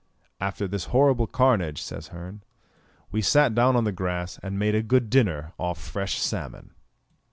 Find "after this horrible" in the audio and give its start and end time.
0.39-1.27